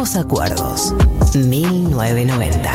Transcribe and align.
Nuevos 0.00 0.16
acuerdos. 0.16 0.94
1990. 1.34 2.60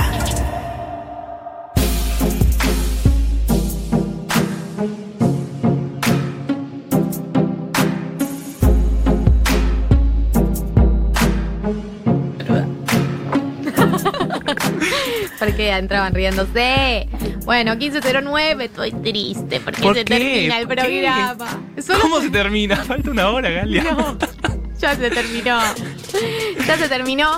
Porque 15.40 15.72
entraban 15.72 16.14
riéndose. 16.14 17.10
Bueno, 17.44 17.76
1509, 17.76 18.66
estoy 18.66 18.92
triste 18.92 19.60
porque 19.62 19.82
¿Por 19.82 19.96
se 19.96 20.06
qué? 20.06 20.16
termina 20.16 20.60
el 20.60 20.68
programa. 20.68 21.60
Solo 21.82 22.02
¿Cómo 22.02 22.22
se 22.22 22.30
termina? 22.30 22.76
Falta 22.78 23.10
una 23.10 23.30
hora, 23.30 23.50
Galia. 23.50 23.84
No, 23.84 24.18
ya 24.86 24.96
se 24.96 25.10
terminó. 25.10 25.60
Ya 26.68 26.78
se 26.78 26.88
terminó. 26.88 27.32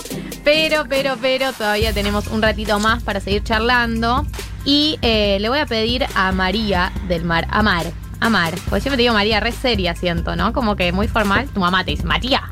Pero, 0.44 0.86
pero, 0.88 1.18
pero, 1.22 1.54
todavía 1.54 1.94
tenemos 1.94 2.28
un 2.28 2.42
ratito 2.42 2.78
más 2.80 3.02
para 3.04 3.20
seguir 3.22 3.44
charlando. 3.44 4.26
Y 4.66 5.00
eh, 5.02 5.38
le 5.40 5.48
voy 5.50 5.60
a 5.60 5.66
pedir 5.66 6.06
a 6.16 6.32
María 6.34 6.92
del 7.08 7.24
Mar, 7.24 7.48
Amar, 7.50 7.86
Amar. 8.20 8.54
Porque 8.66 8.82
siempre 8.82 8.98
te 8.98 9.04
digo 9.04 9.14
María, 9.14 9.40
re 9.40 9.54
seria 9.54 9.96
siento, 9.96 10.36
¿no? 10.36 10.52
Como 10.52 10.76
que 10.76 10.92
muy 10.92 11.08
formal. 11.08 11.48
Tu 11.54 11.60
mamá 11.62 11.86
te 11.86 11.92
dice, 11.92 12.04
María. 12.04 12.44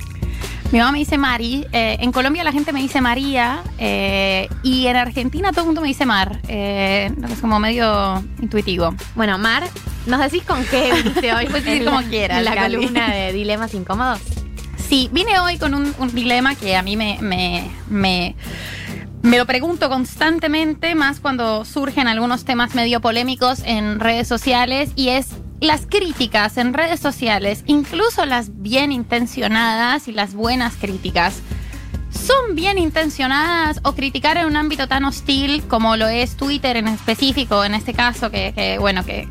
Mi 0.71 0.79
mamá 0.79 0.93
me 0.93 0.99
dice 0.99 1.17
Mari. 1.17 1.67
eh, 1.73 1.97
en 1.99 2.11
Colombia 2.11 2.43
la 2.43 2.51
gente 2.51 2.71
me 2.73 2.81
dice 2.81 2.99
María. 3.01 3.61
eh, 3.77 4.47
y 4.63 4.87
en 4.87 4.95
Argentina 4.95 5.51
todo 5.51 5.61
el 5.61 5.65
mundo 5.67 5.81
me 5.81 5.87
dice 5.89 6.05
Mar. 6.05 6.39
eh, 6.47 7.11
es 7.31 7.39
como 7.39 7.59
medio 7.59 8.23
intuitivo. 8.41 8.95
Bueno, 9.15 9.37
Mar, 9.37 9.63
¿nos 10.05 10.19
decís 10.21 10.43
con 10.43 10.63
qué 10.65 10.91
viniste 10.93 11.33
hoy? 11.33 11.45
Puedes 11.49 11.65
decir 11.65 11.85
como 11.85 12.01
quieras, 12.03 12.39
En 12.39 12.45
la 12.45 12.55
columna 12.63 13.13
de 13.13 13.33
Dilemas 13.33 13.73
Incómodos. 13.73 14.21
Sí, 14.87 15.09
vine 15.11 15.39
hoy 15.39 15.57
con 15.57 15.73
un, 15.73 15.93
dilema 16.13 16.55
que 16.55 16.75
a 16.75 16.83
mí 16.83 16.95
me, 16.95 17.17
me, 17.21 17.71
me, 17.89 18.35
lo 19.23 19.45
pregunto 19.45 19.89
constantemente, 19.89 20.93
más 20.93 21.19
cuando 21.19 21.65
surgen 21.65 22.07
algunos 22.07 22.45
temas 22.45 22.75
medio 22.75 23.01
polémicos 23.01 23.59
en 23.65 23.99
redes 23.99 24.27
sociales, 24.27 24.91
y 24.95 25.09
es 25.09 25.29
las 25.59 25.87
críticas 25.87 26.57
en 26.57 26.73
redes 26.73 26.99
sociales, 26.99 27.63
incluso 27.65 28.25
las 28.25 28.61
bien 28.61 28.91
intencionadas 28.91 30.07
y 30.07 30.11
las 30.11 30.35
buenas 30.35 30.75
críticas. 30.75 31.41
¿Son 32.11 32.55
bien 32.55 32.77
intencionadas 32.77 33.79
o 33.83 33.93
criticar 33.93 34.37
en 34.37 34.45
un 34.45 34.55
ámbito 34.55 34.87
tan 34.87 35.03
hostil 35.03 35.63
como 35.67 35.97
lo 35.97 36.07
es 36.07 36.37
Twitter 36.37 36.77
en 36.77 36.87
específico, 36.87 37.65
en 37.65 37.73
este 37.73 37.93
caso, 37.93 38.29
que, 38.29 38.77
bueno, 38.79 39.03
que, 39.03 39.27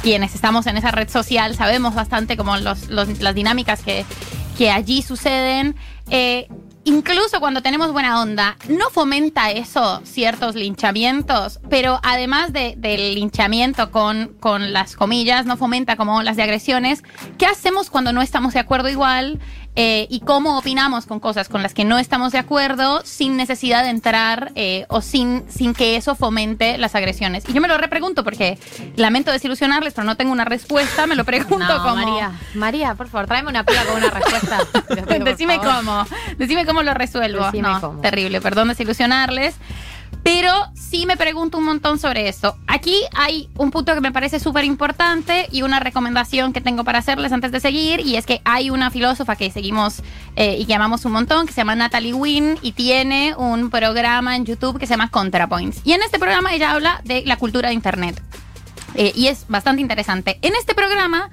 quienes 0.00 0.34
estamos 0.34 0.66
en 0.66 0.76
esa 0.76 0.90
red 0.90 1.08
social 1.08 1.54
sabemos 1.54 1.94
bastante 1.94 2.36
como 2.36 2.56
los- 2.56 2.88
las 2.88 3.34
dinámicas 3.34 3.82
que, 3.82 4.04
que 4.62 4.70
allí 4.70 5.02
suceden? 5.02 5.74
Eh, 6.08 6.46
incluso 6.84 7.40
cuando 7.40 7.62
tenemos 7.62 7.90
buena 7.90 8.22
onda, 8.22 8.56
¿no 8.68 8.90
fomenta 8.90 9.50
eso 9.50 10.00
ciertos 10.04 10.54
linchamientos? 10.54 11.58
Pero 11.68 11.98
además 12.04 12.52
de- 12.52 12.74
del 12.76 13.16
linchamiento 13.16 13.90
con, 13.90 14.36
con 14.38 14.72
las 14.72 14.94
comillas, 14.94 15.46
no 15.46 15.56
fomenta 15.56 15.96
como 15.96 16.22
las 16.22 16.36
de 16.36 16.44
agresiones. 16.44 17.02
¿Qué 17.38 17.46
hacemos 17.46 17.90
cuando 17.90 18.12
no 18.12 18.22
estamos 18.22 18.54
de 18.54 18.60
acuerdo 18.60 18.88
igual? 18.88 19.40
Eh, 19.74 20.06
y 20.10 20.20
cómo 20.20 20.58
opinamos 20.58 21.06
con 21.06 21.18
cosas 21.18 21.48
con 21.48 21.62
las 21.62 21.72
que 21.72 21.86
no 21.86 21.98
estamos 21.98 22.32
de 22.32 22.38
acuerdo 22.38 23.00
sin 23.04 23.38
necesidad 23.38 23.82
de 23.82 23.88
entrar 23.88 24.52
eh, 24.54 24.84
o 24.88 25.00
sin, 25.00 25.44
sin 25.48 25.72
que 25.72 25.96
eso 25.96 26.14
fomente 26.14 26.76
las 26.76 26.94
agresiones. 26.94 27.44
Y 27.48 27.54
yo 27.54 27.62
me 27.62 27.68
lo 27.68 27.78
repregunto 27.78 28.22
porque 28.22 28.58
lamento 28.96 29.32
desilusionarles, 29.32 29.94
pero 29.94 30.04
no 30.04 30.16
tengo 30.18 30.30
una 30.30 30.44
respuesta. 30.44 31.06
Me 31.06 31.14
lo 31.14 31.24
pregunto 31.24 31.66
No, 31.66 31.82
como. 31.82 31.94
María, 31.96 32.32
María, 32.54 32.94
por 32.94 33.08
favor, 33.08 33.26
tráeme 33.26 33.48
una 33.48 33.64
pila 33.64 33.84
con 33.86 33.96
una 33.96 34.10
respuesta. 34.10 34.58
Pido, 35.08 35.24
Decime 35.24 35.58
cómo. 35.58 36.04
Decime 36.36 36.66
cómo 36.66 36.82
lo 36.82 36.92
resuelvo. 36.92 37.46
Decime 37.46 37.68
no, 37.68 37.80
cómo. 37.80 38.00
terrible, 38.02 38.42
perdón 38.42 38.68
desilusionarles. 38.68 39.54
Pero 40.22 40.52
sí 40.74 41.04
me 41.06 41.16
pregunto 41.16 41.58
un 41.58 41.64
montón 41.64 41.98
sobre 41.98 42.28
eso. 42.28 42.56
Aquí 42.68 42.96
hay 43.14 43.48
un 43.56 43.70
punto 43.70 43.94
que 43.94 44.00
me 44.00 44.12
parece 44.12 44.38
súper 44.38 44.64
importante 44.64 45.48
y 45.50 45.62
una 45.62 45.80
recomendación 45.80 46.52
que 46.52 46.60
tengo 46.60 46.84
para 46.84 46.98
hacerles 46.98 47.32
antes 47.32 47.50
de 47.50 47.58
seguir. 47.58 48.00
Y 48.00 48.16
es 48.16 48.24
que 48.24 48.40
hay 48.44 48.70
una 48.70 48.90
filósofa 48.90 49.34
que 49.34 49.50
seguimos 49.50 50.02
eh, 50.36 50.56
y 50.58 50.66
que 50.66 50.74
amamos 50.74 51.04
un 51.04 51.12
montón, 51.12 51.46
que 51.46 51.52
se 51.52 51.60
llama 51.60 51.74
Natalie 51.74 52.14
Wynn 52.14 52.58
y 52.62 52.72
tiene 52.72 53.34
un 53.36 53.70
programa 53.70 54.36
en 54.36 54.44
YouTube 54.44 54.78
que 54.78 54.86
se 54.86 54.92
llama 54.92 55.10
ContraPoints. 55.10 55.80
Y 55.84 55.92
en 55.92 56.02
este 56.02 56.18
programa 56.18 56.54
ella 56.54 56.72
habla 56.72 57.00
de 57.04 57.24
la 57.26 57.36
cultura 57.36 57.68
de 57.70 57.74
Internet. 57.74 58.22
Eh, 58.94 59.12
y 59.16 59.28
es 59.28 59.46
bastante 59.48 59.82
interesante. 59.82 60.38
En 60.42 60.54
este 60.54 60.74
programa, 60.74 61.30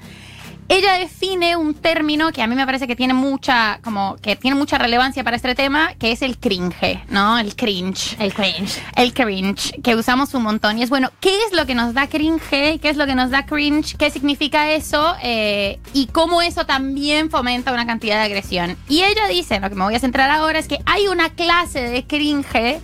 ella 0.69 0.93
define 0.93 1.57
un 1.57 1.73
término 1.73 2.31
que 2.31 2.43
a 2.43 2.47
mí 2.47 2.55
me 2.55 2.63
parece 2.63 2.87
que 2.87 2.95
tiene 2.95 3.15
mucha, 3.15 3.79
como, 3.83 4.17
que 4.21 4.35
tiene 4.35 4.55
mucha 4.55 4.77
relevancia 4.77 5.23
para 5.23 5.35
este 5.35 5.55
tema, 5.55 5.95
que 5.95 6.11
es 6.11 6.21
el 6.21 6.37
cringe, 6.37 7.03
¿no? 7.09 7.39
El 7.39 7.55
cringe. 7.55 8.15
El 8.19 8.33
cringe. 8.33 8.79
El 8.95 9.13
cringe, 9.13 9.81
que 9.81 9.95
usamos 9.95 10.33
un 10.35 10.43
montón. 10.43 10.77
Y 10.77 10.83
es 10.83 10.91
bueno, 10.91 11.09
¿qué 11.19 11.35
es 11.47 11.53
lo 11.53 11.65
que 11.65 11.73
nos 11.73 11.95
da 11.95 12.07
cringe? 12.07 12.79
¿Qué 12.79 12.89
es 12.89 12.97
lo 12.97 13.07
que 13.07 13.15
nos 13.15 13.31
da 13.31 13.47
cringe? 13.47 13.97
¿Qué 13.97 14.11
significa 14.11 14.71
eso? 14.71 15.15
Eh, 15.23 15.79
y 15.93 16.05
cómo 16.05 16.43
eso 16.43 16.67
también 16.67 17.31
fomenta 17.31 17.73
una 17.73 17.87
cantidad 17.87 18.17
de 18.17 18.25
agresión. 18.25 18.77
Y 18.87 19.01
ella 19.01 19.27
dice, 19.27 19.59
lo 19.59 19.69
que 19.69 19.75
me 19.75 19.85
voy 19.85 19.95
a 19.95 19.99
centrar 19.99 20.29
ahora 20.29 20.59
es 20.59 20.67
que 20.67 20.77
hay 20.85 21.07
una 21.07 21.29
clase 21.29 21.81
de 21.81 22.05
cringe 22.05 22.79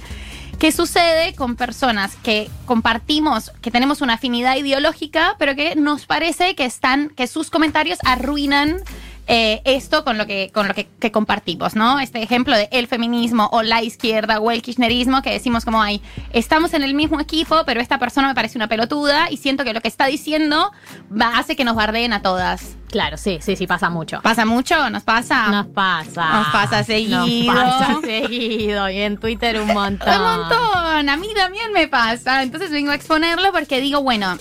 que 0.58 0.72
sucede 0.72 1.36
con 1.36 1.56
personas 1.56 2.16
que 2.24 2.50
compartimos, 2.66 3.52
que 3.62 3.72
tenemos 3.72 4.02
una 4.02 4.14
afinidad 4.14 4.56
ideológica, 4.56 5.36
pero 5.38 5.56
que 5.56 5.76
nos 5.76 6.06
parece 6.06 6.56
que 6.56 6.66
están, 6.66 7.10
que 7.10 7.28
sus 7.28 7.50
comentarios 7.50 8.00
arruinan 8.04 8.82
eh, 9.28 9.62
esto 9.66 10.04
con 10.04 10.20
lo 10.20 10.28
que 10.28 10.52
con 10.54 10.68
lo 10.68 10.76
que 10.76 11.12
compartimos, 11.12 11.76
¿no? 11.76 12.00
Este 12.00 12.22
ejemplo 12.22 12.56
de 12.56 12.70
el 12.72 12.88
feminismo 12.88 13.50
o 13.52 13.64
la 13.64 13.82
izquierda 13.82 14.40
o 14.40 14.52
el 14.52 14.62
kirchnerismo 14.62 15.24
que 15.24 15.32
decimos 15.32 15.66
como 15.66 15.82
hay, 15.82 16.02
estamos 16.32 16.74
en 16.76 16.84
el 16.84 16.94
mismo 16.94 17.20
equipo, 17.20 17.64
pero 17.66 17.82
esta 17.82 17.98
persona 17.98 18.28
me 18.28 18.36
parece 18.36 18.58
una 18.58 18.68
pelotuda 18.68 19.32
y 19.32 19.38
siento 19.38 19.64
que 19.64 19.74
lo 19.74 19.82
que 19.82 19.88
está 19.88 20.06
diciendo 20.06 20.72
va, 21.12 21.40
hace 21.40 21.56
que 21.56 21.64
nos 21.64 21.76
bardeen 21.76 22.14
a 22.14 22.22
todas. 22.22 22.75
Claro, 22.96 23.18
sí, 23.18 23.40
sí, 23.42 23.58
sí, 23.58 23.68
pasa 23.68 23.90
mucho. 23.90 24.22
¿Pasa 24.22 24.46
mucho? 24.46 24.90
¿Nos 24.90 25.04
pasa? 25.04 25.50
Nos 25.50 25.66
pasa. 25.66 26.32
Nos 26.32 26.48
pasa 26.48 26.82
seguido. 26.86 27.26
Nos 27.54 27.84
pasa 27.84 28.00
seguido. 28.06 28.90
Y 28.90 29.02
en 29.02 29.18
Twitter 29.18 29.60
un 29.60 29.74
montón. 29.74 30.16
Un 30.16 30.24
montón, 30.24 31.10
a 31.10 31.18
mí 31.18 31.28
también 31.36 31.74
me 31.74 31.90
pasa. 31.90 32.42
Entonces 32.42 32.72
vengo 32.72 32.92
a 32.92 32.96
exponerlo 32.96 33.52
porque 33.52 33.82
digo, 33.82 34.02
bueno, 34.02 34.38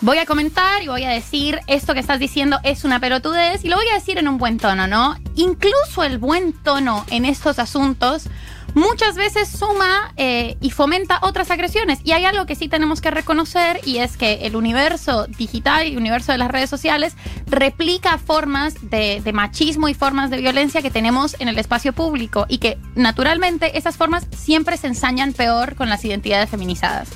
voy 0.00 0.18
a 0.18 0.26
comentar 0.26 0.80
y 0.84 0.86
voy 0.86 1.02
a 1.02 1.10
decir 1.10 1.58
esto 1.66 1.92
que 1.92 1.98
estás 1.98 2.20
diciendo 2.20 2.60
es 2.62 2.84
una 2.84 3.00
pelotudez 3.00 3.64
y 3.64 3.68
lo 3.68 3.74
voy 3.74 3.88
a 3.88 3.94
decir 3.94 4.16
en 4.16 4.28
un 4.28 4.38
buen 4.38 4.58
tono, 4.58 4.86
¿no? 4.86 5.16
Incluso 5.34 6.04
el 6.04 6.18
buen 6.18 6.52
tono 6.52 7.04
en 7.10 7.24
estos 7.24 7.58
asuntos 7.58 8.28
muchas 8.74 9.16
veces 9.16 9.48
suma 9.48 10.12
eh, 10.16 10.56
y 10.60 10.70
fomenta 10.70 11.18
otras 11.22 11.50
agresiones. 11.50 12.00
Y 12.04 12.12
hay 12.12 12.24
algo 12.24 12.46
que 12.46 12.54
sí 12.54 12.68
tenemos 12.68 13.00
que 13.00 13.10
reconocer 13.10 13.80
y 13.84 13.98
es 13.98 14.16
que 14.16 14.46
el 14.46 14.56
universo 14.56 15.26
digital 15.26 15.88
y 15.88 15.96
universo 15.96 16.32
de 16.32 16.38
las 16.38 16.50
redes 16.50 16.70
sociales 16.70 17.14
replica 17.46 18.18
formas 18.18 18.74
de, 18.90 19.20
de 19.22 19.32
machismo 19.32 19.88
y 19.88 19.94
formas 19.94 20.30
de 20.30 20.38
violencia 20.38 20.82
que 20.82 20.90
tenemos 20.90 21.36
en 21.38 21.48
el 21.48 21.58
espacio 21.58 21.92
público 21.92 22.46
y 22.48 22.58
que 22.58 22.78
naturalmente 22.94 23.78
esas 23.78 23.96
formas 23.96 24.26
siempre 24.36 24.76
se 24.76 24.86
ensañan 24.86 25.32
peor 25.32 25.74
con 25.74 25.88
las 25.88 26.04
identidades 26.04 26.50
feminizadas. 26.50 27.08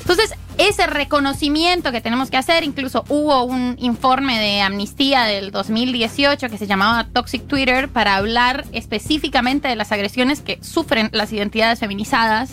Entonces, 0.00 0.34
ese 0.58 0.86
reconocimiento 0.86 1.92
que 1.92 2.00
tenemos 2.00 2.30
que 2.30 2.36
hacer, 2.36 2.62
incluso 2.64 3.04
hubo 3.08 3.44
un 3.44 3.76
informe 3.78 4.38
de 4.38 4.60
amnistía 4.60 5.24
del 5.24 5.50
2018 5.50 6.48
que 6.48 6.58
se 6.58 6.66
llamaba 6.66 7.06
Toxic 7.12 7.46
Twitter 7.46 7.88
para 7.88 8.16
hablar 8.16 8.64
específicamente 8.72 9.68
de 9.68 9.76
las 9.76 9.92
agresiones 9.92 10.40
que 10.40 10.58
sufren 10.62 11.08
las 11.12 11.32
identidades 11.32 11.78
feminizadas 11.80 12.50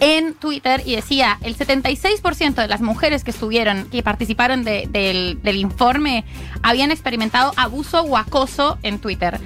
en 0.00 0.34
Twitter 0.34 0.82
y 0.84 0.96
decía 0.96 1.38
el 1.42 1.56
76% 1.56 2.54
de 2.54 2.66
las 2.66 2.80
mujeres 2.80 3.22
que 3.22 3.30
estuvieron, 3.30 3.88
que 3.90 4.02
participaron 4.02 4.64
de- 4.64 4.88
del, 4.90 5.40
del 5.42 5.56
informe, 5.56 6.24
habían 6.62 6.90
experimentado 6.90 7.52
abuso 7.56 8.00
o 8.02 8.16
acoso 8.16 8.78
en 8.82 8.98
Twitter. 8.98 9.38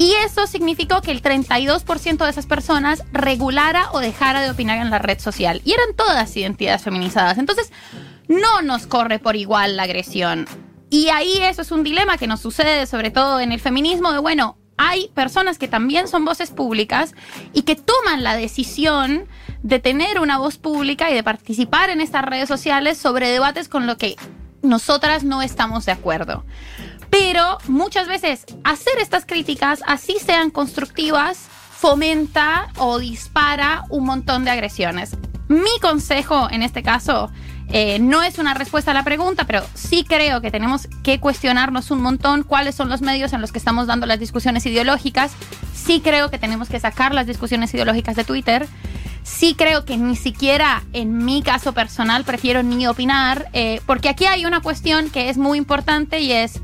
Y 0.00 0.14
eso 0.14 0.46
significó 0.46 1.02
que 1.02 1.10
el 1.10 1.20
32% 1.20 2.24
de 2.24 2.30
esas 2.30 2.46
personas 2.46 3.04
regulara 3.12 3.90
o 3.92 4.00
dejara 4.00 4.40
de 4.40 4.50
opinar 4.50 4.78
en 4.78 4.88
la 4.88 4.98
red 4.98 5.20
social. 5.20 5.60
Y 5.62 5.72
eran 5.74 5.94
todas 5.94 6.34
identidades 6.38 6.82
feminizadas. 6.82 7.36
Entonces, 7.36 7.70
no 8.26 8.62
nos 8.62 8.86
corre 8.86 9.18
por 9.18 9.36
igual 9.36 9.76
la 9.76 9.82
agresión. 9.82 10.46
Y 10.88 11.10
ahí 11.10 11.42
eso 11.42 11.60
es 11.60 11.70
un 11.70 11.82
dilema 11.82 12.16
que 12.16 12.26
nos 12.26 12.40
sucede 12.40 12.86
sobre 12.86 13.10
todo 13.10 13.40
en 13.40 13.52
el 13.52 13.60
feminismo 13.60 14.10
de, 14.14 14.20
bueno, 14.20 14.56
hay 14.78 15.08
personas 15.08 15.58
que 15.58 15.68
también 15.68 16.08
son 16.08 16.24
voces 16.24 16.50
públicas 16.50 17.14
y 17.52 17.64
que 17.64 17.76
toman 17.76 18.22
la 18.22 18.36
decisión 18.36 19.26
de 19.62 19.80
tener 19.80 20.18
una 20.18 20.38
voz 20.38 20.56
pública 20.56 21.10
y 21.10 21.14
de 21.14 21.22
participar 21.22 21.90
en 21.90 22.00
estas 22.00 22.24
redes 22.24 22.48
sociales 22.48 22.96
sobre 22.96 23.28
debates 23.28 23.68
con 23.68 23.86
lo 23.86 23.98
que 23.98 24.16
nosotras 24.62 25.24
no 25.24 25.42
estamos 25.42 25.84
de 25.84 25.92
acuerdo. 25.92 26.42
Pero 27.10 27.58
muchas 27.68 28.08
veces 28.08 28.46
hacer 28.64 28.94
estas 29.00 29.26
críticas, 29.26 29.82
así 29.86 30.16
sean 30.24 30.50
constructivas, 30.50 31.48
fomenta 31.70 32.68
o 32.76 32.98
dispara 32.98 33.84
un 33.88 34.04
montón 34.04 34.44
de 34.44 34.50
agresiones. 34.50 35.16
Mi 35.48 35.78
consejo 35.80 36.48
en 36.50 36.62
este 36.62 36.82
caso 36.82 37.30
Eh, 37.72 38.00
no 38.00 38.20
es 38.20 38.38
una 38.38 38.52
respuesta 38.52 38.90
a 38.90 38.94
la 38.94 39.04
pregunta, 39.04 39.44
pero 39.44 39.62
sí 39.74 40.02
creo 40.02 40.40
que 40.40 40.50
tenemos 40.50 40.88
que 41.04 41.20
cuestionarnos 41.20 41.92
un 41.92 42.02
montón 42.02 42.42
cuáles 42.42 42.74
son 42.74 42.88
los 42.88 43.00
medios 43.00 43.32
en 43.32 43.40
los 43.40 43.52
que 43.52 43.58
estamos 43.58 43.86
dando 43.86 44.06
las 44.06 44.18
discusiones 44.18 44.66
ideológicas. 44.66 45.30
Sí 45.72 46.00
creo 46.00 46.30
que 46.30 46.38
tenemos 46.38 46.68
que 46.68 46.80
sacar 46.80 47.14
las 47.14 47.28
discusiones 47.28 47.72
ideológicas 47.72 48.16
de 48.16 48.24
Twitter. 48.24 48.66
Sí 49.22 49.54
creo 49.54 49.84
que 49.84 49.96
ni 49.96 50.16
siquiera 50.16 50.82
en 50.92 51.24
mi 51.24 51.42
caso 51.42 51.72
personal 51.72 52.24
prefiero 52.24 52.64
ni 52.64 52.88
opinar, 52.88 53.48
eh, 53.52 53.80
porque 53.86 54.08
aquí 54.08 54.26
hay 54.26 54.46
una 54.46 54.62
cuestión 54.62 55.08
que 55.08 55.28
es 55.28 55.38
muy 55.38 55.56
importante 55.56 56.18
y 56.18 56.32
es 56.32 56.58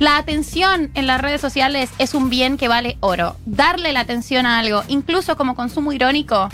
la 0.00 0.16
atención 0.16 0.90
en 0.94 1.06
las 1.06 1.20
redes 1.20 1.42
sociales 1.42 1.90
es 1.98 2.14
un 2.14 2.30
bien 2.30 2.56
que 2.56 2.68
vale 2.68 2.96
oro. 3.00 3.36
Darle 3.44 3.92
la 3.92 4.00
atención 4.00 4.46
a 4.46 4.58
algo, 4.58 4.82
incluso 4.88 5.36
como 5.36 5.54
consumo 5.54 5.92
irónico, 5.92 6.48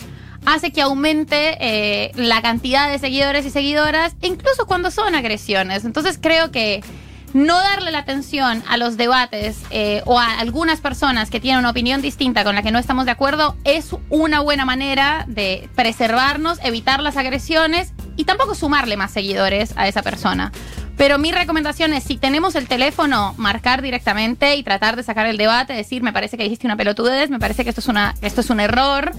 hace 0.45 0.73
que 0.73 0.83
aumente 0.83 1.57
eh, 1.61 2.11
la 2.17 2.43
cantidad 2.43 2.91
de 2.91 2.99
seguidores 2.99 3.47
y 3.47 3.51
seguidoras, 3.51 4.17
incluso 4.21 4.67
cuando 4.67 4.91
son 4.91 5.15
agresiones. 5.15 5.85
Entonces 5.85 6.19
creo 6.21 6.51
que 6.51 6.83
no 7.35 7.57
darle 7.57 7.93
la 7.93 7.99
atención 7.99 8.65
a 8.67 8.77
los 8.79 8.97
debates 8.97 9.63
eh, 9.71 10.03
o 10.07 10.19
a 10.19 10.41
algunas 10.41 10.81
personas 10.81 11.31
que 11.31 11.39
tienen 11.39 11.61
una 11.61 11.71
opinión 11.71 12.03
distinta 12.03 12.43
con 12.43 12.57
la 12.57 12.63
que 12.63 12.73
no 12.73 12.81
estamos 12.81 13.05
de 13.05 13.13
acuerdo 13.13 13.57
es 13.63 13.95
una 14.11 14.41
buena 14.41 14.65
manera 14.65 15.25
de 15.29 15.69
preservarnos, 15.77 16.59
evitar 16.65 17.01
las 17.01 17.17
agresiones 17.17 17.93
y 18.17 18.25
tampoco 18.25 18.57
sumarle 18.57 18.97
más 18.97 19.13
seguidores 19.13 19.73
a 19.77 19.87
esa 19.87 20.03
persona. 20.03 20.51
Pero 20.97 21.19
mi 21.19 21.31
recomendación 21.31 21.93
es, 21.93 22.05
si 22.05 22.17
tenemos 22.17 22.55
el 22.55 22.69
teléfono, 22.69 23.35
marcar 23.37 23.83
directamente 23.83 24.57
y 24.57 24.63
tratar 24.63 24.97
de 24.97 25.03
sacar 25.03 25.27
el 25.27 25.37
debate, 25.37 25.75
decir, 25.75 26.03
me 26.03 26.13
parece 26.13 26.37
que 26.37 26.45
dijiste 26.45 26.67
una 26.67 26.77
pelotudez, 26.77 27.29
me 27.29 27.39
parece 27.39 27.65
que 27.65 27.71
esto 27.71 27.81
es, 27.81 27.89
una, 27.89 28.15
esto 28.23 28.41
es 28.41 28.51
un 28.51 28.61
error. 28.61 29.13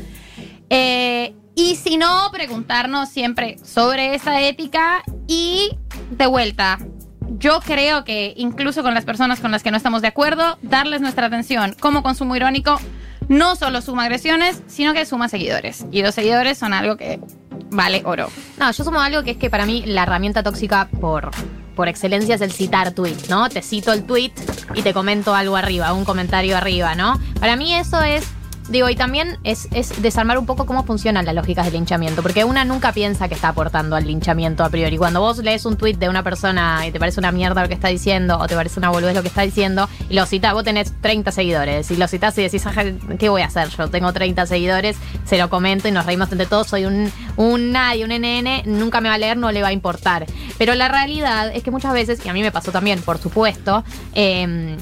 Eh, 0.69 1.35
y 1.55 1.75
si 1.75 1.97
no, 1.97 2.29
preguntarnos 2.31 3.09
siempre 3.09 3.57
sobre 3.63 4.15
esa 4.15 4.41
ética 4.41 5.03
y 5.27 5.71
de 6.11 6.25
vuelta. 6.25 6.79
Yo 7.39 7.59
creo 7.59 8.03
que 8.03 8.33
incluso 8.37 8.83
con 8.83 8.93
las 8.93 9.05
personas 9.05 9.39
con 9.39 9.51
las 9.51 9.61
que 9.61 9.69
no 9.69 9.77
estamos 9.77 10.01
de 10.01 10.07
acuerdo, 10.07 10.57
darles 10.61 11.01
nuestra 11.01 11.27
atención 11.27 11.75
como 11.79 12.01
consumo 12.01 12.35
irónico 12.35 12.79
no 13.27 13.55
solo 13.55 13.81
suma 13.81 14.03
agresiones, 14.03 14.63
sino 14.67 14.93
que 14.93 15.05
suma 15.05 15.29
seguidores. 15.29 15.85
Y 15.91 16.01
los 16.01 16.15
seguidores 16.15 16.57
son 16.57 16.73
algo 16.73 16.95
que 16.95 17.19
vale 17.69 18.01
oro. 18.05 18.29
No, 18.57 18.71
yo 18.71 18.83
sumo 18.83 19.01
algo 19.01 19.23
que 19.23 19.31
es 19.31 19.37
que 19.37 19.49
para 19.49 19.65
mí 19.65 19.83
la 19.85 20.03
herramienta 20.03 20.43
tóxica 20.43 20.87
por, 21.01 21.31
por 21.77 21.87
excelencia 21.87 22.35
es 22.35 22.41
el 22.41 22.51
citar 22.51 22.91
tweet, 22.91 23.15
¿no? 23.29 23.47
Te 23.49 23.61
cito 23.61 23.93
el 23.93 24.03
tweet 24.03 24.33
y 24.73 24.81
te 24.81 24.93
comento 24.93 25.35
algo 25.35 25.55
arriba, 25.55 25.93
un 25.93 26.03
comentario 26.03 26.57
arriba, 26.57 26.95
¿no? 26.95 27.19
Para 27.39 27.55
mí 27.55 27.73
eso 27.75 28.01
es 28.01 28.27
Digo, 28.69 28.89
y 28.89 28.95
también 28.95 29.37
es, 29.45 29.69
es, 29.71 30.01
desarmar 30.01 30.37
un 30.37 30.45
poco 30.45 30.65
cómo 30.65 30.83
funcionan 30.83 31.25
las 31.25 31.33
lógicas 31.33 31.65
del 31.65 31.75
linchamiento, 31.75 32.21
porque 32.21 32.43
una 32.43 32.65
nunca 32.65 32.91
piensa 32.91 33.29
que 33.29 33.33
está 33.33 33.49
aportando 33.49 33.95
al 33.95 34.05
linchamiento 34.05 34.65
a 34.65 34.69
priori. 34.69 34.97
Cuando 34.97 35.21
vos 35.21 35.37
lees 35.37 35.65
un 35.65 35.77
tweet 35.77 35.93
de 35.93 36.09
una 36.09 36.21
persona 36.21 36.85
y 36.85 36.91
te 36.91 36.99
parece 36.99 37.21
una 37.21 37.31
mierda 37.31 37.61
lo 37.61 37.69
que 37.69 37.75
está 37.75 37.87
diciendo, 37.87 38.37
o 38.37 38.45
te 38.45 38.55
parece 38.55 38.77
una 38.79 38.89
boludez 38.89 39.15
lo 39.15 39.21
que 39.21 39.29
está 39.29 39.43
diciendo, 39.43 39.87
y 40.09 40.15
lo 40.15 40.25
citas, 40.25 40.53
vos 40.53 40.65
tenés 40.65 40.93
30 40.99 41.31
seguidores, 41.31 41.89
y 41.91 41.95
lo 41.95 42.09
citas 42.09 42.37
y 42.39 42.43
decís, 42.43 42.65
¿qué 43.17 43.29
voy 43.29 43.41
a 43.41 43.45
hacer? 43.45 43.69
Yo 43.69 43.89
tengo 43.89 44.11
30 44.11 44.45
seguidores, 44.45 44.97
se 45.23 45.37
lo 45.37 45.49
comento 45.49 45.87
y 45.87 45.91
nos 45.91 46.05
reímos 46.05 46.29
entre 46.33 46.45
todos, 46.45 46.67
soy 46.67 46.85
un, 46.85 47.09
un 47.37 47.71
nadie, 47.71 48.03
un 48.03 48.11
NN, 48.11 48.63
nunca 48.65 48.99
me 48.99 49.07
va 49.07 49.15
a 49.15 49.17
leer, 49.17 49.37
no 49.37 49.49
le 49.53 49.61
va 49.61 49.69
a 49.69 49.73
importar. 49.73 50.25
Pero 50.57 50.75
la 50.75 50.87
realidad 50.87 51.51
es 51.55 51.63
que 51.63 51.71
muchas 51.71 51.93
veces, 51.93 52.25
y 52.25 52.29
a 52.29 52.33
mí 52.33 52.41
me 52.41 52.51
pasó 52.51 52.71
también, 52.71 53.01
por 53.01 53.17
supuesto, 53.17 53.83
eh, 54.13 54.77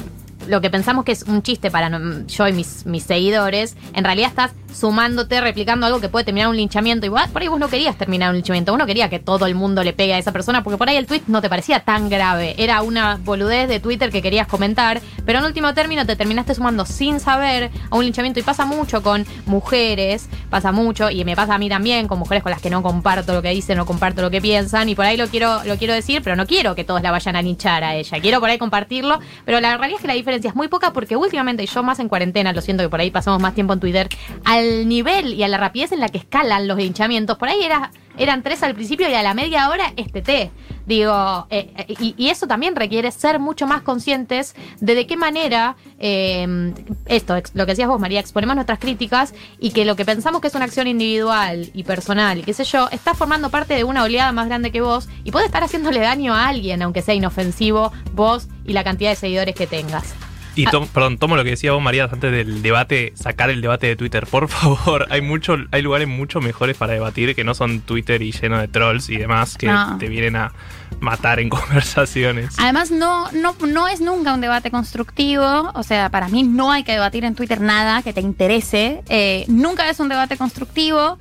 lo 0.47 0.61
que 0.61 0.69
pensamos 0.69 1.05
que 1.05 1.11
es 1.11 1.23
un 1.23 1.41
chiste 1.41 1.71
para 1.71 1.89
yo 2.27 2.47
y 2.47 2.53
mis, 2.53 2.85
mis 2.85 3.03
seguidores, 3.03 3.75
en 3.93 4.03
realidad 4.03 4.29
estás 4.29 4.51
sumándote, 4.75 5.39
replicando 5.41 5.85
algo 5.85 6.01
que 6.01 6.09
puede 6.09 6.25
terminar 6.25 6.49
un 6.49 6.57
linchamiento. 6.57 7.05
Igual, 7.05 7.29
por 7.29 7.41
ahí 7.41 7.47
vos 7.47 7.59
no 7.59 7.69
querías 7.69 7.97
terminar 7.97 8.29
un 8.29 8.35
linchamiento, 8.35 8.73
uno 8.73 8.85
quería 8.85 9.09
que 9.09 9.19
todo 9.19 9.45
el 9.45 9.55
mundo 9.55 9.83
le 9.83 9.93
pegue 9.93 10.13
a 10.13 10.17
esa 10.17 10.31
persona, 10.31 10.63
porque 10.63 10.77
por 10.77 10.89
ahí 10.89 10.97
el 10.97 11.07
tweet 11.07 11.23
no 11.27 11.41
te 11.41 11.49
parecía 11.49 11.79
tan 11.79 12.09
grave. 12.09 12.55
Era 12.57 12.81
una 12.81 13.17
boludez 13.23 13.69
de 13.69 13.79
Twitter 13.79 14.11
que 14.11 14.21
querías 14.21 14.47
comentar, 14.47 15.01
pero 15.25 15.39
en 15.39 15.45
último 15.45 15.73
término 15.73 16.05
te 16.05 16.15
terminaste 16.15 16.55
sumando 16.55 16.85
sin 16.85 17.19
saber 17.19 17.71
a 17.89 17.95
un 17.95 18.03
linchamiento. 18.03 18.39
Y 18.39 18.43
pasa 18.43 18.65
mucho 18.65 19.01
con 19.01 19.25
mujeres, 19.45 20.29
pasa 20.49 20.71
mucho, 20.71 21.09
y 21.09 21.23
me 21.23 21.35
pasa 21.35 21.55
a 21.55 21.57
mí 21.57 21.69
también, 21.69 22.07
con 22.07 22.19
mujeres 22.19 22.43
con 22.43 22.51
las 22.51 22.61
que 22.61 22.69
no 22.69 22.83
comparto 22.83 23.33
lo 23.33 23.41
que 23.41 23.49
dicen, 23.49 23.77
no 23.77 23.85
comparto 23.85 24.21
lo 24.21 24.29
que 24.29 24.41
piensan, 24.41 24.89
y 24.89 24.95
por 24.95 25.05
ahí 25.05 25.15
lo 25.15 25.27
quiero, 25.27 25.63
lo 25.63 25.77
quiero 25.77 25.93
decir, 25.93 26.21
pero 26.21 26.35
no 26.35 26.45
quiero 26.45 26.75
que 26.75 26.83
todos 26.83 27.01
la 27.01 27.11
vayan 27.11 27.35
a 27.35 27.41
linchar 27.41 27.83
a 27.83 27.95
ella. 27.95 28.19
Quiero 28.19 28.39
por 28.39 28.49
ahí 28.49 28.57
compartirlo, 28.57 29.19
pero 29.45 29.61
la 29.61 29.77
realidad 29.77 29.97
es 29.97 30.01
que 30.01 30.07
la 30.07 30.13
diferencia 30.13 30.34
muy 30.55 30.67
poca 30.67 30.93
porque 30.93 31.15
últimamente, 31.15 31.63
y 31.63 31.67
yo 31.67 31.83
más 31.83 31.99
en 31.99 32.09
cuarentena, 32.09 32.53
lo 32.53 32.61
siento 32.61 32.83
que 32.83 32.89
por 32.89 32.99
ahí 32.99 33.11
pasamos 33.11 33.41
más 33.41 33.53
tiempo 33.53 33.73
en 33.73 33.79
Twitter, 33.79 34.09
al 34.43 34.87
nivel 34.87 35.33
y 35.33 35.43
a 35.43 35.47
la 35.47 35.57
rapidez 35.57 35.91
en 35.91 35.99
la 35.99 36.09
que 36.09 36.17
escalan 36.17 36.67
los 36.67 36.79
hinchamientos, 36.79 37.37
por 37.37 37.49
ahí 37.49 37.63
era, 37.63 37.91
eran 38.17 38.43
tres 38.43 38.63
al 38.63 38.75
principio 38.75 39.09
y 39.09 39.13
a 39.13 39.23
la 39.23 39.33
media 39.33 39.69
hora 39.69 39.93
este 39.95 40.21
té. 40.21 40.51
Digo, 40.85 41.47
eh, 41.49 41.73
eh, 41.77 42.13
y, 42.15 42.29
eso 42.29 42.45
también 42.45 42.75
requiere 42.75 43.11
ser 43.11 43.39
mucho 43.39 43.65
más 43.65 43.81
conscientes 43.81 44.55
de 44.79 44.93
de 44.93 45.07
qué 45.07 45.17
manera 45.17 45.75
eh, 45.99 46.73
esto, 47.07 47.35
lo 47.53 47.65
que 47.65 47.71
decías 47.71 47.87
vos, 47.87 47.99
María, 47.99 48.19
exponemos 48.19 48.55
nuestras 48.55 48.79
críticas 48.79 49.33
y 49.59 49.71
que 49.71 49.83
lo 49.83 49.95
que 49.95 50.05
pensamos 50.05 50.41
que 50.41 50.47
es 50.47 50.55
una 50.55 50.65
acción 50.65 50.87
individual 50.87 51.71
y 51.73 51.83
personal 51.83 52.37
y 52.37 52.43
qué 52.43 52.53
sé 52.53 52.63
yo, 52.65 52.87
está 52.91 53.15
formando 53.15 53.49
parte 53.49 53.73
de 53.73 53.83
una 53.83 54.03
oleada 54.03 54.31
más 54.31 54.47
grande 54.47 54.71
que 54.71 54.81
vos 54.81 55.09
y 55.23 55.31
puede 55.31 55.47
estar 55.47 55.63
haciéndole 55.63 55.99
daño 55.99 56.33
a 56.35 56.47
alguien, 56.47 56.81
aunque 56.81 57.01
sea 57.01 57.15
inofensivo, 57.15 57.91
vos 58.13 58.47
y 58.65 58.73
la 58.73 58.83
cantidad 58.83 59.09
de 59.09 59.15
seguidores 59.15 59.55
que 59.55 59.67
tengas. 59.67 60.13
Y 60.55 60.65
perdón, 60.65 61.17
tomo 61.17 61.35
lo 61.35 61.43
que 61.43 61.51
decía 61.51 61.73
vos, 61.73 61.81
María, 61.81 62.05
antes 62.05 62.31
del 62.31 62.61
debate, 62.61 63.13
sacar 63.15 63.49
el 63.49 63.61
debate 63.61 63.87
de 63.87 63.95
Twitter. 63.95 64.25
Por 64.25 64.47
favor, 64.49 65.07
hay 65.09 65.21
mucho, 65.21 65.57
hay 65.71 65.81
lugares 65.81 66.07
mucho 66.07 66.39
mejores 66.39 66.77
para 66.77 66.93
debatir 66.93 67.35
que 67.35 67.43
no 67.43 67.53
son 67.53 67.81
Twitter 67.81 68.21
y 68.21 68.31
lleno 68.31 68.59
de 68.59 68.67
trolls 68.67 69.09
y 69.09 69.17
demás 69.17 69.57
que 69.57 69.69
te 69.99 70.07
vienen 70.07 70.35
a 70.35 70.53
matar 70.99 71.39
en 71.39 71.49
conversaciones. 71.49 72.55
Además, 72.57 72.91
no, 72.91 73.29
no, 73.31 73.55
no 73.67 73.87
es 73.87 74.01
nunca 74.01 74.33
un 74.33 74.41
debate 74.41 74.71
constructivo. 74.71 75.71
O 75.73 75.83
sea, 75.83 76.09
para 76.09 76.29
mí 76.29 76.43
no 76.43 76.71
hay 76.71 76.83
que 76.83 76.93
debatir 76.93 77.25
en 77.25 77.35
Twitter 77.35 77.61
nada 77.61 78.01
que 78.01 78.13
te 78.13 78.21
interese. 78.21 79.03
Eh, 79.09 79.45
nunca 79.47 79.89
es 79.89 79.99
un 79.99 80.09
debate 80.09 80.37
constructivo. 80.37 81.17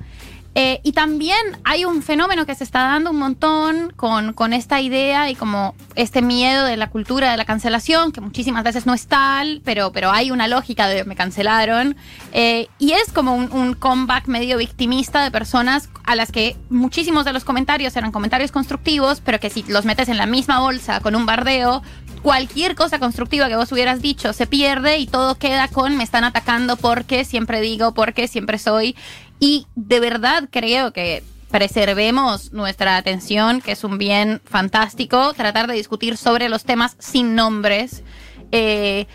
Eh, 0.57 0.79
y 0.83 0.93
también 0.93 1.37
hay 1.65 1.83
un 1.83 2.01
fenómeno 2.01 2.45
que 2.45 2.55
se 2.55 2.63
está 2.63 2.83
dando 2.83 3.11
un 3.11 3.19
montón 3.19 3.91
con, 3.97 4.31
con, 4.31 4.53
esta 4.53 4.79
idea 4.79 5.29
y 5.29 5.35
como 5.35 5.75
este 5.95 6.21
miedo 6.21 6.63
de 6.63 6.77
la 6.77 6.89
cultura 6.89 7.29
de 7.29 7.35
la 7.35 7.43
cancelación, 7.43 8.13
que 8.13 8.21
muchísimas 8.21 8.63
veces 8.63 8.85
no 8.85 8.93
es 8.93 9.07
tal, 9.07 9.61
pero, 9.65 9.91
pero 9.91 10.11
hay 10.11 10.31
una 10.31 10.47
lógica 10.47 10.87
de 10.87 11.03
me 11.03 11.17
cancelaron. 11.17 11.97
Eh, 12.31 12.69
y 12.79 12.93
es 12.93 13.11
como 13.11 13.35
un, 13.35 13.51
un, 13.51 13.73
comeback 13.73 14.27
medio 14.27 14.57
victimista 14.57 15.25
de 15.25 15.31
personas 15.31 15.89
a 16.05 16.15
las 16.15 16.31
que 16.31 16.55
muchísimos 16.69 17.25
de 17.25 17.33
los 17.33 17.43
comentarios 17.43 17.93
eran 17.97 18.13
comentarios 18.13 18.53
constructivos, 18.53 19.19
pero 19.19 19.41
que 19.41 19.49
si 19.49 19.63
los 19.63 19.83
metes 19.83 20.07
en 20.07 20.17
la 20.17 20.25
misma 20.25 20.61
bolsa 20.61 21.01
con 21.01 21.15
un 21.15 21.25
bardeo, 21.25 21.81
cualquier 22.25 22.73
cosa 22.73 22.97
constructiva 22.97 23.47
que 23.49 23.55
vos 23.55 23.71
hubieras 23.71 24.01
dicho 24.01 24.33
se 24.33 24.47
pierde 24.47 24.97
y 24.97 25.05
todo 25.05 25.35
queda 25.35 25.67
con 25.67 25.95
me 25.95 26.03
están 26.03 26.23
atacando 26.23 26.75
porque 26.75 27.23
siempre 27.23 27.61
digo, 27.61 27.93
porque 27.93 28.27
siempre 28.27 28.57
soy. 28.57 28.95
Y 29.39 29.67
de 29.75 29.99
verdad 29.99 30.49
creo 30.51 30.91
que 30.93 31.23
preservemos 31.51 32.51
nuestra 32.51 32.97
atención, 32.97 33.61
que 33.61 33.73
es 33.73 33.83
un 33.83 33.97
bien 33.97 34.41
fantástico, 34.45 35.33
tratar 35.33 35.67
de 35.67 35.75
discutir 35.75 36.17
sobre 36.17 36.49
los 36.49 36.63
temas 36.63 36.95
sin 36.99 37.35
nombres. 37.35 38.03
Eh, 38.51 39.07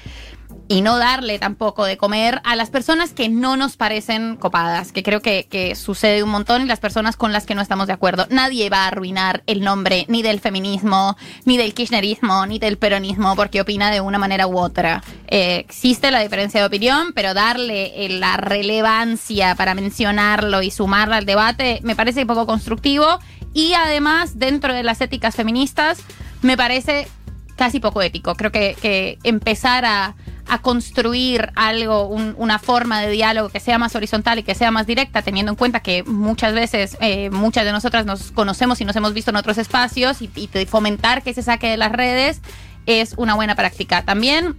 y 0.70 0.82
no 0.82 0.98
darle 0.98 1.40
tampoco 1.40 1.84
de 1.84 1.96
comer 1.96 2.40
a 2.44 2.54
las 2.54 2.70
personas 2.70 3.12
que 3.12 3.28
no 3.28 3.56
nos 3.56 3.76
parecen 3.76 4.36
copadas, 4.36 4.92
que 4.92 5.02
creo 5.02 5.20
que, 5.20 5.74
sucede 5.74 6.22
un 6.22 6.30
montón 6.30 6.62
y 6.62 6.66
las 6.66 6.78
personas 6.78 7.16
con 7.16 7.32
las 7.32 7.44
que 7.44 7.56
no 7.56 7.60
estamos 7.60 7.88
de 7.88 7.92
acuerdo. 7.92 8.28
Nadie 8.30 8.70
va 8.70 8.84
a 8.84 8.86
arruinar 8.86 9.42
el 9.48 9.62
nombre 9.62 10.04
ni 10.06 10.22
del 10.22 10.38
feminismo, 10.38 11.16
ni 11.44 11.56
del 11.56 11.74
kirchnerismo, 11.74 12.46
ni 12.46 12.60
del 12.60 12.78
peronismo 12.78 13.34
porque 13.34 13.60
opina 13.60 13.90
de 13.90 14.00
una 14.00 14.18
manera 14.18 14.46
u 14.46 14.56
otra. 14.58 15.02
Eh, 15.26 15.56
existe 15.56 16.12
la 16.12 16.20
diferencia 16.20 16.60
de 16.60 16.68
opinión, 16.68 17.14
pero 17.16 17.34
darle 17.34 18.06
eh, 18.06 18.08
la 18.08 18.36
relevancia 18.36 19.56
para 19.56 19.74
mencionarlo 19.74 20.62
y 20.62 20.70
sumarla 20.70 21.16
al 21.16 21.26
debate 21.26 21.80
me 21.82 21.96
parece 21.96 22.26
poco 22.26 22.46
constructivo 22.46 23.18
y 23.52 23.72
además 23.72 24.38
dentro 24.38 24.72
de 24.72 24.84
las 24.84 25.00
éticas 25.00 25.34
feministas 25.34 25.98
me 26.42 26.56
parece 26.56 27.08
casi 27.56 27.80
poco 27.80 28.02
ético. 28.02 28.36
Creo 28.36 28.52
que 28.52 29.18
empezar 29.24 29.84
a 29.84 30.14
a 30.50 30.58
construir 30.58 31.52
algo, 31.54 32.08
una 32.08 32.58
forma 32.58 33.00
de 33.00 33.10
diálogo 33.10 33.50
que 33.50 33.60
sea 33.60 33.78
más 33.78 33.94
horizontal 33.94 34.40
y 34.40 34.42
que 34.42 34.56
sea 34.56 34.72
más 34.72 34.84
directa, 34.84 35.22
teniendo 35.22 35.52
en 35.52 35.56
cuenta 35.56 35.78
que 35.78 36.02
muchas 36.02 36.52
veces, 36.54 36.96
eh, 37.00 37.30
muchas 37.30 37.64
de 37.64 37.70
nosotras 37.70 38.04
nos 38.04 38.32
conocemos 38.32 38.80
y 38.80 38.84
nos 38.84 38.96
hemos 38.96 39.14
visto 39.14 39.30
en 39.30 39.36
otros 39.36 39.58
espacios 39.58 40.20
y, 40.20 40.28
y 40.34 40.48
fomentar 40.66 41.22
que 41.22 41.34
se 41.34 41.44
saque 41.44 41.68
de 41.68 41.76
las 41.76 41.92
redes 41.92 42.40
es 42.86 43.14
una 43.16 43.36
buena 43.36 43.54
práctica. 43.54 44.04
También 44.04 44.56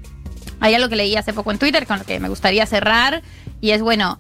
hay 0.62 0.76
algo 0.76 0.88
que 0.88 0.96
leí 0.96 1.18
hace 1.18 1.34
poco 1.34 1.52
en 1.52 1.60
Twitter 1.60 1.86
con 1.86 2.00
lo 2.00 2.06
que 2.06 2.22
me 2.22 2.30
gustaría 2.30 2.66
cerrar 2.66 3.22
y 3.60 3.72
es, 3.72 3.82
bueno, 3.82 4.18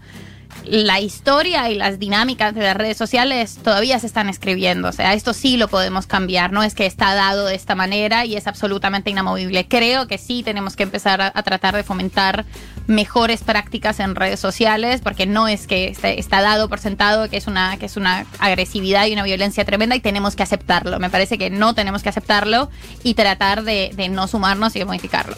la 0.65 0.99
historia 0.99 1.69
y 1.69 1.75
las 1.75 1.99
dinámicas 1.99 2.53
de 2.53 2.61
las 2.61 2.75
redes 2.75 2.97
sociales 2.97 3.57
todavía 3.63 3.99
se 3.99 4.07
están 4.07 4.29
escribiendo. 4.29 4.89
O 4.89 4.91
sea, 4.91 5.13
esto 5.13 5.33
sí 5.33 5.57
lo 5.57 5.67
podemos 5.67 6.07
cambiar. 6.07 6.51
No 6.51 6.63
es 6.63 6.75
que 6.75 6.85
está 6.85 7.13
dado 7.13 7.45
de 7.45 7.55
esta 7.55 7.75
manera 7.75 8.25
y 8.25 8.35
es 8.35 8.47
absolutamente 8.47 9.09
inamovible. 9.09 9.67
Creo 9.67 10.07
que 10.07 10.17
sí 10.17 10.43
tenemos 10.43 10.75
que 10.75 10.83
empezar 10.83 11.21
a, 11.21 11.31
tratar 11.43 11.75
de 11.75 11.83
fomentar 11.83 12.45
mejores 12.87 13.43
prácticas 13.43 13.99
en 13.99 14.15
redes 14.15 14.39
sociales, 14.39 15.01
porque 15.01 15.25
no 15.25 15.47
es 15.47 15.67
que 15.67 15.95
está, 16.03 16.41
dado 16.41 16.69
por 16.69 16.79
sentado 16.79 17.29
que 17.29 17.37
es, 17.37 17.47
una, 17.47 17.77
que 17.77 17.85
es 17.85 17.97
una 17.97 18.25
agresividad 18.39 19.05
y 19.07 19.13
una 19.13 19.23
violencia 19.23 19.65
tremenda 19.65 19.95
y 19.95 19.99
tenemos 19.99 20.35
que 20.35 20.43
aceptarlo. 20.43 20.99
Me 20.99 21.09
parece 21.09 21.37
que 21.37 21.49
no 21.49 21.73
tenemos 21.73 22.03
que 22.03 22.09
aceptarlo 22.09 22.69
y 23.03 23.13
tratar 23.13 23.63
de, 23.63 23.91
de 23.95 24.09
no 24.09 24.27
sumarnos 24.27 24.75
y 24.75 24.79
de 24.79 24.85
modificarlo. 24.85 25.35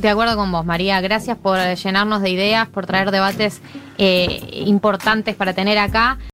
De 0.00 0.08
acuerdo 0.08 0.34
con 0.34 0.50
vos, 0.50 0.64
María. 0.64 0.98
Gracias 1.02 1.36
por 1.36 1.58
llenarnos 1.58 2.22
de 2.22 2.30
ideas, 2.30 2.66
por 2.68 2.86
traer 2.86 3.10
debates 3.10 3.60
eh, 3.98 4.62
importantes 4.64 5.36
para 5.36 5.52
tener 5.52 5.76
acá. 5.76 6.16